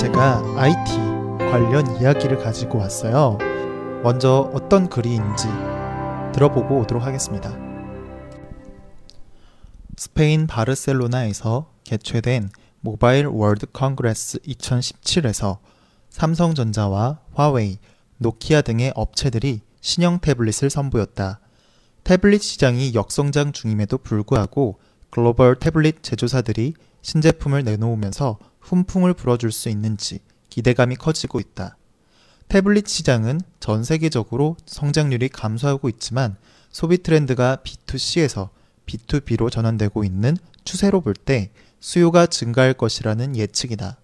제가 0.00 0.42
IT 0.56 0.96
관련 1.38 2.00
이야기를 2.00 2.38
가지고 2.38 2.78
왔어요. 2.78 3.36
먼저 4.02 4.50
어떤 4.54 4.88
글이인지 4.88 5.46
들어보고 6.32 6.78
오도록 6.80 7.02
하겠습니다. 7.04 7.54
스페인 9.98 10.46
바르셀로나에서 10.46 11.70
개최된 11.84 12.48
모바일 12.80 13.26
월드 13.26 13.66
컨그레스 13.66 14.38
2017에서 14.38 15.58
삼성전자와 16.08 17.20
화웨이, 17.34 17.78
노키아 18.16 18.62
등의 18.62 18.92
업체들이 18.94 19.60
신형 19.82 20.20
태블릿을 20.20 20.70
선보였다. 20.70 21.40
태블릿 22.04 22.42
시장이 22.42 22.94
역성장 22.94 23.52
중임에도 23.52 23.98
불구하고 23.98 24.80
글로벌 25.10 25.56
태블릿 25.56 26.02
제조사들이 26.02 26.72
신제품을 27.02 27.64
내놓으면서 27.64 28.38
훈풍을 28.60 29.14
불어줄 29.14 29.52
수 29.52 29.68
있는지 29.68 30.20
기대감이 30.48 30.96
커지고 30.96 31.40
있다. 31.40 31.76
태블릿 32.48 32.88
시장은 32.88 33.40
전 33.60 33.84
세계적으로 33.84 34.56
성장률이 34.66 35.28
감소하고 35.28 35.88
있지만 35.88 36.36
소비 36.70 36.98
트렌드가 36.98 37.58
B2C에서 37.64 38.48
B2B로 38.86 39.50
전환되고 39.50 40.04
있는 40.04 40.36
추세로 40.64 41.00
볼 41.00 41.14
때 41.14 41.50
수요가 41.80 42.26
증가할 42.26 42.74
것이라는 42.74 43.36
예측이다. 43.36 43.96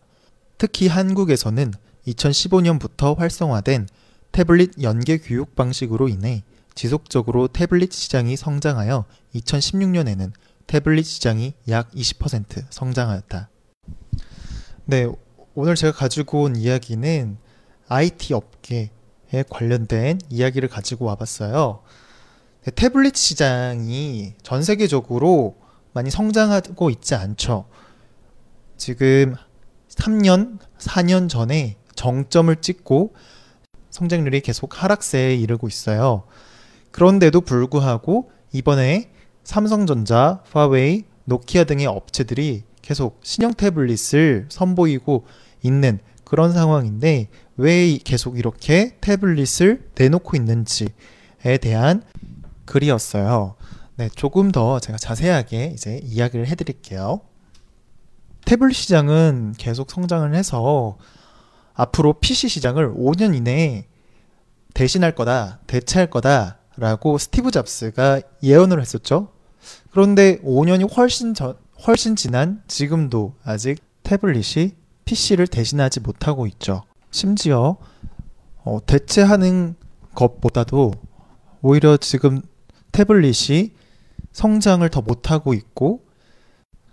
특히 0.59 0.89
한국에서는 0.89 1.73
2015년부터 2.07 3.17
활성화된 3.17 3.89
태블릿 4.33 4.83
연계 4.83 5.19
교육 5.19 5.55
방식으로 5.55 6.09
인해 6.09 6.43
지속적으로 6.75 7.49
태블릿 7.49 7.93
시장이 7.93 8.37
성장하여 8.37 9.05
2016년에는 9.35 10.33
태블릿 10.67 11.07
시장이 11.07 11.55
약 11.69 11.91
20% 11.93 12.65
성장하였다. 12.71 13.51
네, 14.87 15.07
오늘 15.55 15.75
제가 15.75 15.97
가지고 15.97 16.43
온 16.43 16.57
이야기는 16.57 17.39
IT 17.89 18.35
업계에 18.35 18.91
관련된 19.49 20.21
이야기를 20.29 20.69
가지고 20.69 21.07
와봤어요. 21.07 21.83
네, 22.65 22.71
태블릿 22.73 23.17
시장이 23.17 24.35
전 24.43 24.63
세계적으로 24.63 25.57
많이 25.93 26.11
성장하고 26.11 26.91
있지 26.91 27.15
않죠. 27.15 27.67
지금 28.77 29.35
3년, 29.89 30.59
4년 30.79 31.29
전에 31.29 31.77
정점을 31.95 32.55
찍고 32.57 33.15
성장률이 33.91 34.41
계속 34.43 34.83
하락세에 34.83 35.35
이르고 35.37 35.69
있어요. 35.69 36.25
그런데도 36.91 37.41
불구하고 37.41 38.31
이번에 38.53 39.11
삼성전자, 39.47 40.43
파웨이, 40.53 41.05
노키아 41.25 41.63
등의 41.65 41.87
업체들이 41.87 42.65
계속 42.83 43.21
신형 43.23 43.55
태블릿을 43.55 44.47
선보이고 44.49 45.25
있는 45.63 46.01
그런 46.25 46.53
상황인데 46.53 47.29
왜 47.57 47.97
계속 47.99 48.39
이렇게 48.41 48.97
태블릿을 49.01 49.91
내놓고 49.95 50.37
있는지에 50.37 51.59
대한 51.61 52.03
글이었어요. 52.65 53.55
네, 53.95 54.09
조금 54.17 54.51
더 54.51 54.81
제가 54.81 54.99
자세하게 54.99 55.71
이제 55.75 56.01
이야기를 56.03 56.49
해드릴게요. 56.49 57.21
태블릿 58.47 58.75
시장은 58.75 59.55
계속 59.59 59.93
성장을 59.93 60.35
해서 60.35 60.99
앞으로 61.73 62.15
PC 62.15 62.49
시장을 62.49 62.93
5년 62.95 63.37
이내에 63.37 63.87
대신할 64.75 65.15
거다, 65.15 65.61
대체할 65.69 66.11
거다라고 66.11 67.19
스티브 67.19 67.53
잡스가 67.53 68.21
예언을 68.43 68.81
했었죠. 68.81 69.36
그런데 69.91 70.39
5년이 70.41 70.95
훨씬 70.97 71.35
전, 71.35 71.57
훨씬 71.87 72.17
지난 72.17 72.63
지금도 72.69 73.35
아직 73.45 73.79
태블릿이 74.03 74.75
PC를 75.05 75.47
대신하지 75.47 76.01
못하고 76.01 76.47
있죠. 76.47 76.83
심지어 77.11 77.77
어, 78.65 78.79
대체하는 78.85 79.77
것보다도 80.15 80.93
오히려 81.63 81.97
지금 81.97 82.43
태블릿이 82.93 83.73
성장을 84.33 84.89
더 84.91 85.01
못하고 85.01 85.55
있고 85.55 86.05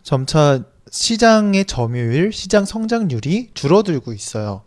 점차 0.03 0.63
시장의 0.91 1.65
점유율, 1.65 2.31
시장 2.31 2.65
성장률이 2.65 3.51
줄어들고 3.53 4.13
있어요. 4.13 4.63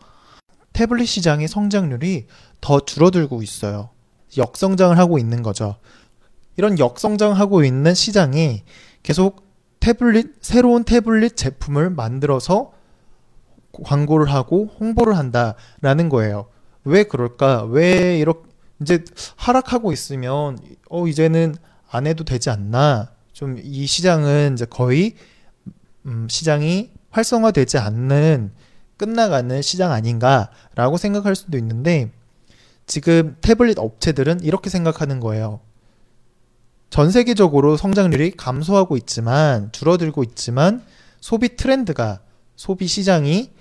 태블릿 0.72 1.08
시장의 1.08 1.46
성장률이 1.48 2.26
더 2.60 2.80
줄어들고 2.80 3.42
있어요. 3.42 3.90
역성장을 4.36 4.98
하고 4.98 5.18
있는 5.18 5.42
거죠. 5.42 5.76
이런 6.56 6.78
역성장하고 6.78 7.64
있는 7.64 7.94
시장이 7.94 8.62
계속 9.02 9.44
태블릿, 9.80 10.36
새로운 10.40 10.84
태블릿 10.84 11.36
제품을 11.36 11.90
만들어서 11.90 12.72
광고를 13.84 14.32
하고 14.32 14.68
홍보를 14.80 15.16
한다라는 15.16 16.08
거예요. 16.08 16.46
왜 16.84 17.04
그럴까? 17.04 17.64
왜 17.64 18.18
이렇게 18.18 18.48
이제 18.80 19.04
하락하고 19.36 19.92
있으면 19.92 20.58
어 20.90 21.06
이제는 21.06 21.54
안 21.90 22.06
해도 22.06 22.24
되지 22.24 22.50
않나? 22.50 23.10
좀 23.32 23.58
이 23.62 23.86
시장은 23.86 24.54
이제 24.54 24.64
거의 24.64 25.14
음, 26.06 26.26
시장이 26.28 26.90
활성화되지 27.10 27.78
않는 27.78 28.52
끝나가는 28.96 29.60
시장 29.62 29.92
아닌가라고 29.92 30.96
생각할 30.96 31.36
수도 31.36 31.58
있는데 31.58 32.10
지금 32.86 33.36
태블릿 33.42 33.78
업체들은 33.78 34.40
이렇게 34.42 34.70
생각하는 34.70 35.20
거예요. 35.20 35.60
전 36.96 37.10
세계적으로 37.10 37.76
성장률이 37.76 38.38
감소하고 38.38 38.96
있지만 38.96 39.70
줄어들고 39.70 40.22
있지만 40.24 40.82
소비 41.20 41.54
트렌드가 41.54 42.22
소비 42.56 42.86
시장이 42.86 43.52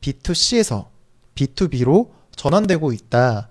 B2C에서 0.00 0.86
B2B로 1.34 2.10
전환되고 2.36 2.92
있다. 2.92 3.50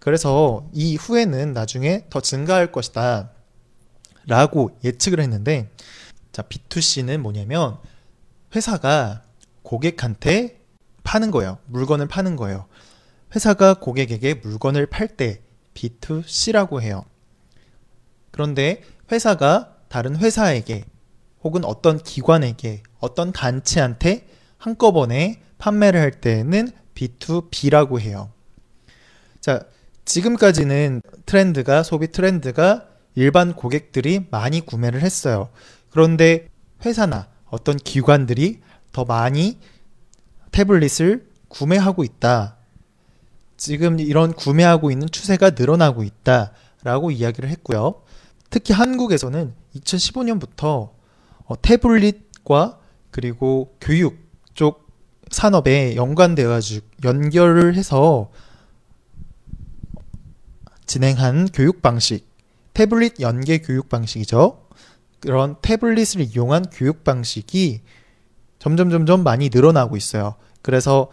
그래서 0.00 0.66
이 0.72 0.96
후에는 0.96 1.52
나중에 1.52 2.06
더 2.10 2.20
증가할 2.20 2.72
것이다. 2.72 3.30
라고 4.26 4.76
예측을 4.82 5.20
했는데 5.20 5.70
자, 6.32 6.42
B2C는 6.42 7.18
뭐냐면 7.18 7.78
회사가 8.52 9.22
고객한테 9.62 10.60
파는 11.04 11.30
거예요. 11.30 11.58
물건을 11.66 12.08
파는 12.08 12.34
거예요. 12.34 12.66
회사가 13.32 13.74
고객에게 13.74 14.34
물건을 14.42 14.86
팔 14.86 15.06
때 15.06 15.40
B2C라고 15.74 16.80
해요. 16.80 17.04
그런데 18.32 18.82
회사가 19.12 19.76
다른 19.88 20.16
회사에게 20.16 20.84
혹은 21.44 21.64
어떤 21.64 21.98
기관에게 22.02 22.82
어떤 22.98 23.32
단체한테 23.32 24.26
한꺼번에 24.58 25.40
판매를 25.58 26.00
할 26.00 26.10
때는 26.10 26.70
B2B라고 26.94 28.00
해요. 28.00 28.30
자, 29.40 29.60
지금까지는 30.04 31.02
트렌드가 31.26 31.82
소비 31.82 32.10
트렌드가 32.10 32.88
일반 33.14 33.54
고객들이 33.54 34.26
많이 34.30 34.64
구매를 34.64 35.02
했어요. 35.02 35.50
그런데 35.90 36.48
회사나 36.84 37.28
어떤 37.46 37.76
기관들이 37.76 38.60
더 38.92 39.04
많이 39.04 39.58
태블릿을 40.52 41.28
구매하고 41.48 42.04
있다. 42.04 42.56
지금 43.56 44.00
이런 44.00 44.32
구매하고 44.32 44.90
있는 44.90 45.08
추세가 45.10 45.50
늘어나고 45.50 46.02
있다 46.02 46.52
라고 46.82 47.10
이야기를 47.10 47.48
했고요. 47.50 48.02
특히 48.50 48.74
한국에서는 48.74 49.54
2015년부터 49.76 50.90
어, 51.44 51.62
태블릿과 51.62 52.78
그리고 53.10 53.76
교육 53.80 54.18
쪽 54.54 54.88
산업에 55.30 55.96
연관되어 55.96 56.48
가지고 56.48 56.86
연결을 57.04 57.74
해서 57.74 58.30
진행한 60.86 61.48
교육 61.52 61.80
방식, 61.80 62.26
태블릿 62.74 63.20
연계 63.20 63.58
교육 63.58 63.88
방식이죠. 63.88 64.66
그런 65.20 65.56
태블릿을 65.62 66.20
이용한 66.20 66.66
교육 66.72 67.04
방식이 67.04 67.80
점점 68.58 68.90
점점 68.90 69.22
많이 69.22 69.50
늘어나고 69.52 69.96
있어요. 69.96 70.34
그래서 70.60 71.10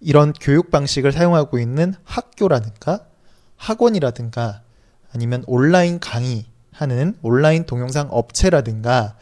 이런 0.00 0.32
교육 0.32 0.70
방식을 0.70 1.12
사용하고 1.12 1.58
있는 1.58 1.94
학교라든가 2.04 3.06
학원이라든가 3.56 4.62
아니면 5.16 5.42
온라인 5.46 5.98
강의하는 5.98 7.16
온라인 7.22 7.64
동영상 7.64 8.08
업체라든가 8.10 9.16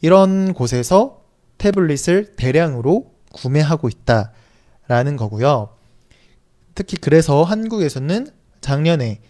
이런 0.00 0.54
곳에서 0.54 1.24
태블릿을 1.58 2.36
대량으로 2.36 3.12
구매하고 3.32 3.88
있다라는 3.88 5.16
거고요. 5.16 5.70
특히 6.76 6.96
그래서 6.96 7.42
한국에서는 7.42 8.28
작년에 8.60 9.20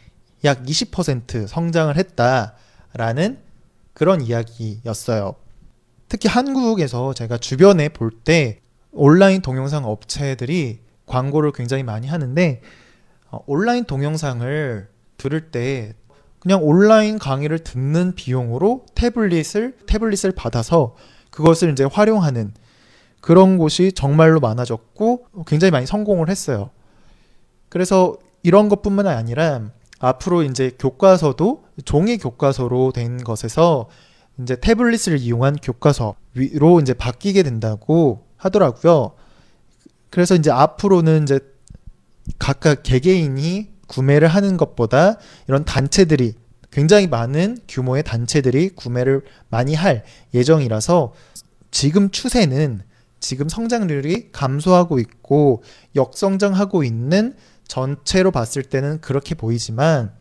약 0.45 0.63
20% 0.63 1.47
성장을 1.49 1.97
했다라는 1.97 3.39
그런 3.95 4.21
이야기였어요. 4.21 5.37
특히 6.09 6.29
한국에서 6.29 7.15
제가 7.15 7.39
주변에 7.39 7.89
볼 7.89 8.11
때 8.25 8.61
온라인 8.93 9.41
동영상 9.41 9.87
업체들이 9.87 10.81
광고를 11.07 11.53
굉장히 11.53 11.83
많이 11.83 12.09
하는데 12.09 12.61
어, 13.31 13.43
온라인 13.47 13.85
동영상을 13.85 14.89
들을 15.17 15.51
때 15.51 15.95
그냥 16.41 16.61
온라인 16.63 17.19
강의를 17.19 17.61
듣는 17.61 18.15
비용으로 18.15 18.87
태블릿을 18.95 19.77
태블릿을 19.87 20.33
받아서 20.33 20.97
그것을 21.31 21.71
이제 21.73 21.85
활용하는 21.85 22.53
그런 23.21 23.59
곳이 23.59 23.93
정말로 23.93 24.41
많아졌고 24.41 25.27
굉장히 25.47 25.71
많이 25.71 25.87
성공을 25.87 26.29
했어요. 26.31 26.71
그래서 27.69 28.17
이런 28.43 28.69
것뿐만 28.69 29.07
아니라 29.07 29.71
앞으로 29.99 30.43
이제 30.43 30.73
교과서도 30.79 31.65
종이 31.85 32.17
교과서로 32.17 32.93
된 32.93 33.19
것에서 33.23 33.89
이제 34.41 34.57
태블릿을 34.57 35.19
이용한 35.19 35.57
교과서로 35.57 36.81
이제 36.81 36.95
바뀌게 36.95 37.43
된다고 37.43 38.25
하더라고요. 38.37 39.13
그래서 40.09 40.35
이제 40.35 40.51
앞으로는 40.51 41.25
이제 41.25 41.41
각각 42.39 42.83
개개인이 42.83 43.69
구매를 43.91 44.29
하는 44.29 44.57
것보다 44.57 45.17
이런 45.49 45.65
단체들이 45.65 46.35
굉장히 46.71 47.09
많은 47.09 47.59
규모의 47.69 48.05
단체들이 48.05 48.71
구매를 48.71 49.23
많이 49.49 49.75
할 49.75 50.05
예정이라서 50.33 51.13
지금 51.73 52.11
추세는 52.11 52.83
지금 53.19 53.49
성장률이 53.49 54.31
감소하고 54.31 55.01
있고 55.01 55.65
역성장하고 55.97 56.85
있는 56.85 57.35
전체로 57.67 58.31
봤을 58.31 58.63
때는 58.63 59.01
그렇게 59.01 59.35
보이지만 59.35 60.13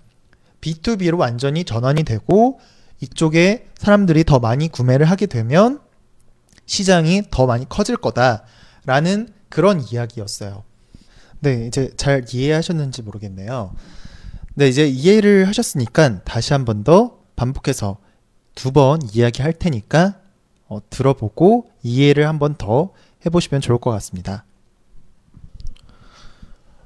B2B로 0.62 1.18
완전히 1.20 1.64
전환이 1.64 2.04
되고 2.04 2.60
이쪽에 3.02 3.68
사람들이 3.78 4.24
더 4.24 4.40
많이 4.40 4.68
구매를 4.68 5.06
하게 5.06 5.28
되면 5.28 5.80
시장이 6.66 7.24
더 7.30 7.46
많이 7.46 7.70
커질 7.70 7.98
거다라는 7.98 9.30
그런 9.48 9.82
이야기였어요. 9.82 10.69
네, 11.42 11.66
이제 11.68 11.92
잘 11.96 12.26
이해하셨는지 12.32 13.02
모르겠네요. 13.02 13.74
네, 14.56 14.68
이제 14.68 14.88
이해를 14.88 15.48
하셨으니까 15.48 16.24
다시 16.24 16.54
한 16.54 16.66
번 16.66 16.84
더 16.84 17.20
반복해서 17.36 17.98
두 18.56 18.72
번 18.72 19.00
이야기할 19.14 19.54
테니까 19.54 20.20
어, 20.68 20.80
들어보고 20.90 21.70
이해를 21.84 22.28
한 22.28 22.40
번 22.40 22.56
더 22.56 22.92
해보시면 23.26 23.62
좋을 23.62 23.78
것 23.80 23.92
같습니다. 23.92 24.46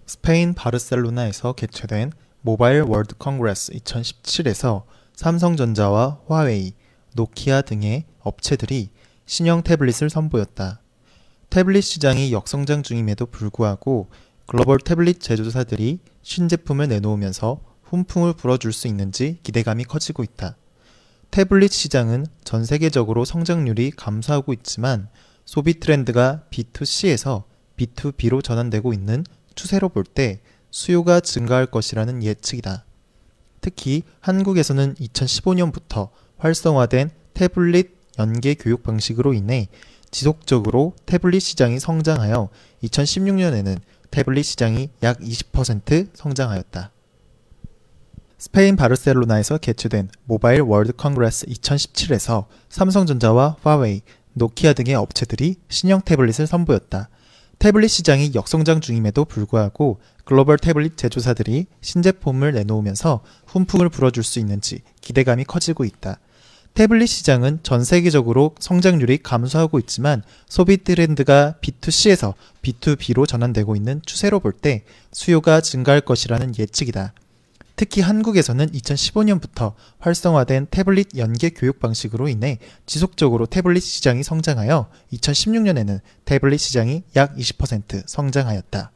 스페인 0.06 0.54
바르셀로나에서 0.54 1.54
개최된 1.54 2.12
모바일 2.42 2.82
월드 2.82 3.16
컨그레스 3.18 3.72
2017에서 3.74 4.84
삼성전자와 5.16 6.20
화웨이, 6.28 6.74
노키아 7.16 7.62
등의 7.62 8.06
업체들이 8.20 8.90
신형 9.26 9.64
태블릿을 9.64 10.10
선보였다. 10.10 10.82
태블릿 11.50 11.84
시장이 11.84 12.34
역성장 12.34 12.84
중임에도 12.84 13.26
불구하고 13.28 14.10
글로벌 14.45 14.80
태블릿 14.80 15.19
제조사들이 15.22 16.00
신제품을 16.22 16.88
내놓으면서 16.88 17.62
훈풍을 17.84 18.34
불어줄 18.34 18.74
수 18.74 18.88
있는지 18.88 19.40
기대감이 19.44 19.84
커지고 19.86 20.24
있다. 20.24 20.57
태블릿 21.31 21.72
시장은 21.72 22.25
전 22.44 22.66
세계적으로 22.66 23.25
성장률이 23.25 23.92
감소하고 23.92 24.54
있지만 24.54 25.10
소비 25.45 25.80
트렌드가 25.80 26.44
B2C에서 26.51 27.44
B2B로 27.78 28.44
전환되고 28.44 28.94
있는 28.94 29.24
추세로 29.56 29.90
볼 29.90 30.04
때 30.06 30.42
수요가 30.72 31.19
증가할 31.19 31.68
것이라는 31.68 32.24
예측이다. 32.24 32.84
특히 33.62 34.04
한국에서는 34.22 34.95
2015년부터 34.95 36.10
활성화된 36.38 37.12
태블릿 37.36 37.95
연계 38.19 38.56
교육 38.56 38.84
방식으로 38.84 39.34
인해 39.34 39.69
지속적으로 40.12 40.94
태블릿 41.06 41.42
시장이 41.42 41.80
성장하여 41.80 42.50
2016년에는 42.84 43.80
태블릿 44.13 44.45
시장이 44.45 44.89
약 45.01 45.19
20% 45.21 46.10
성장하였다. 46.13 46.92
스페인 48.38 48.75
바르셀로나에서 48.75 49.57
개최된 49.57 50.10
모바일 50.25 50.62
월드 50.62 50.92
컨그레스 50.92 51.48
2017에서 51.48 52.45
삼성전자와 52.69 53.57
화웨이, 53.63 54.01
노키아 54.33 54.74
등의 54.74 54.94
업체들이 54.94 55.56
신형 55.68 56.01
태블릿을 56.01 56.45
선보였다. 56.45 57.10
태블릿 57.57 57.89
시장이 57.89 58.33
역성장 58.36 58.81
중임에도 58.81 59.25
불구하고 59.25 60.00
글로벌 60.25 60.59
태블릿 60.59 60.95
제조사들이 60.95 61.66
신제품을 61.81 62.54
내놓으면서 62.54 63.21
훈풍을 63.48 63.89
불어줄 63.89 64.24
수 64.24 64.38
있는지 64.38 64.81
기대감이 65.01 65.44
커지고 65.45 65.86
있다. 65.86 66.19
태블릿 66.74 67.08
시장은 67.08 67.60
전 67.62 67.84
세계적으로 67.84 68.56
성장률이 68.60 69.20
감소하고 69.20 69.78
있지만 69.80 70.24
소비 70.48 70.78
트렌드가 70.78 71.56
B2C에서 71.62 72.34
B2B로 72.64 73.28
전환되고 73.28 73.75
있는 73.75 74.02
추세로 74.06 74.40
볼 74.40 74.54
때 74.54 74.84
수요가 75.12 75.62
증가할 75.62 76.02
것이라는 76.02 76.54
예측이다. 76.58 77.14
특히 77.75 78.02
한국에서는 78.02 78.72
2015년부터 78.72 79.74
활성화된 80.00 80.68
태블릿 80.72 81.18
연계 81.18 81.50
교육 81.50 81.80
방식으로 81.80 82.28
인해 82.28 82.60
지속적으로 82.86 83.46
태블릿 83.46 83.84
시장이 83.84 84.24
성장하여 84.24 84.90
2016년에는 85.14 86.00
태블릿 86.26 86.60
시장이 86.60 87.04
약 87.16 87.36
20% 87.36 88.04
성장하였다. 88.08 88.92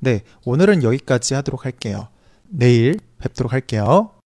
네, 0.00 0.22
오늘은 0.44 0.82
여기까지 0.82 1.34
하도록 1.34 1.64
할게요. 1.64 2.08
내일 2.48 3.00
뵙도록 3.18 3.52
할게요. 3.52 4.10